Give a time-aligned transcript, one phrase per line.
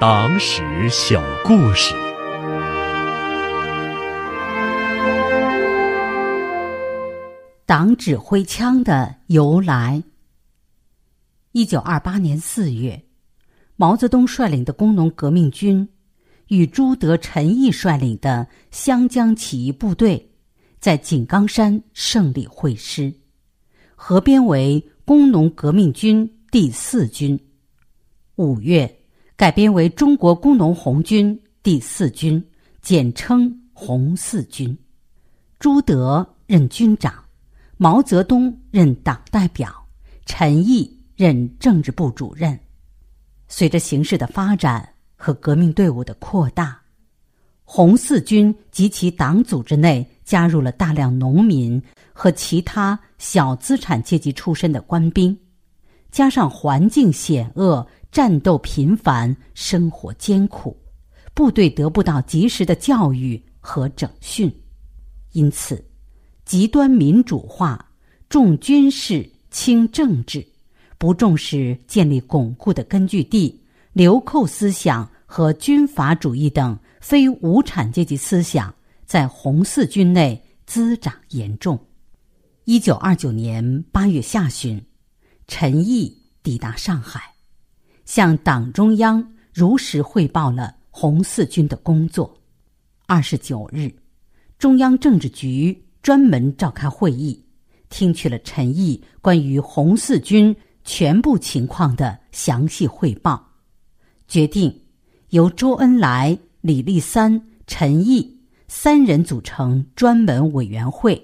[0.00, 1.92] 党史小故事：
[7.66, 10.04] 党指挥枪的由来。
[11.50, 13.06] 一九二八年四月，
[13.74, 15.88] 毛泽东率领的工农革命军
[16.46, 20.30] 与朱德、陈毅率领的湘江起义部队
[20.78, 23.12] 在井冈山胜利会师，
[23.96, 27.36] 合编为工农革命军第四军。
[28.36, 28.97] 五月。
[29.38, 32.44] 改编为中国工农红军第四军，
[32.82, 34.76] 简称红四军。
[35.60, 37.14] 朱德任军长，
[37.76, 39.72] 毛泽东任党代表，
[40.26, 42.58] 陈毅任政治部主任。
[43.46, 46.76] 随着形势的发展和革命队伍的扩大，
[47.62, 51.80] 红四军及其党组织内加入了大量农民
[52.12, 55.38] 和其他小资产阶级出身的官兵，
[56.10, 57.86] 加上环境险恶。
[58.10, 60.74] 战斗频繁，生活艰苦，
[61.34, 64.50] 部队得不到及时的教育和整训，
[65.32, 65.84] 因此，
[66.46, 67.86] 极端民主化，
[68.30, 70.44] 重军事轻政治，
[70.96, 81.78] 不重视建立巩固的根据地，流寇思想和军阀主义等非无产阶级思想在红四军内滋长严重。
[82.64, 84.82] 一九二九年八月下旬，
[85.48, 87.34] 陈毅抵达上海。
[88.04, 92.32] 向党中央如实汇报了红四军的工作。
[93.06, 93.90] 二十九日，
[94.58, 97.42] 中央政治局专门召开会议，
[97.88, 100.54] 听取了陈毅关于红四军
[100.84, 103.42] 全部情况的详细汇报，
[104.26, 104.82] 决定
[105.30, 108.38] 由周恩来、李立三、陈毅
[108.68, 111.22] 三人组成专门委员会，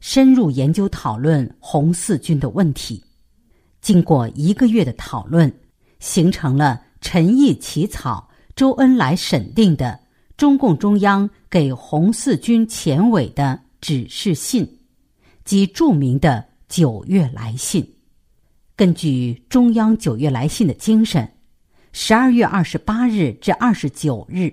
[0.00, 3.02] 深入研究讨论红四军的问题。
[3.86, 5.48] 经过一个月的讨论。
[5.98, 9.98] 形成了陈毅起草、周恩来审定的
[10.36, 14.78] 中共中央给红四军前委的指示信，
[15.44, 17.94] 即著名的九月来信。
[18.76, 21.26] 根据中央九月来信的精神，
[21.92, 24.52] 十二月二十八日至二十九日，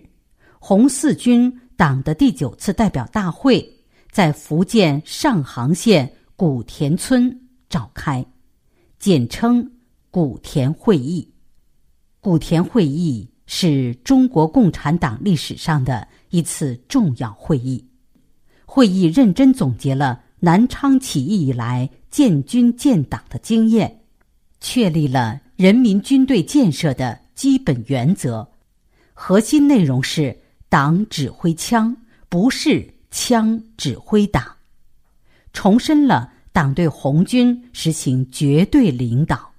[0.59, 3.69] 红四军党的第九次代表大会
[4.11, 7.37] 在福建上杭县古田村
[7.67, 8.25] 召开，
[9.03, 9.69] 简称
[10.09, 11.29] 古田会议。
[12.21, 17.85] 古田会议是中国共产党历史上的一次重要会议。
[18.63, 24.03] 会议认真总结了南昌起义以来建军建党的经验，
[24.61, 28.49] 确立了人民军队建设的基本原则。
[29.13, 30.33] 核心内容是
[30.69, 31.93] 党指挥枪，
[32.29, 34.45] 不是枪指挥党。
[35.51, 39.51] 重申了党对红军实行绝对领导，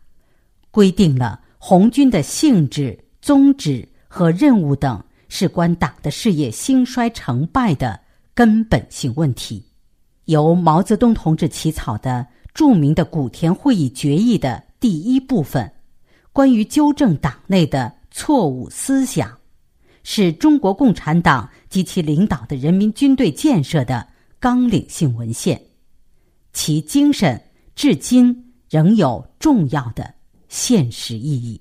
[0.70, 1.40] 规定了。
[1.58, 7.98] 红军的性质、宗旨和任务等，事关党的事业兴衰成败的
[8.34, 9.64] 根本性问题。
[10.26, 15.72] 由毛泽东同志起草的著名的古田会议决议的第一部分，
[16.32, 19.38] 关于纠正党内的错误思想，
[20.02, 24.06] 是中国共产党及其领导的人民军队建设的
[24.38, 25.60] 纲领性文献，
[26.54, 27.38] 其精神
[27.76, 30.14] 至今仍有重要的。
[30.48, 31.60] 现实意义。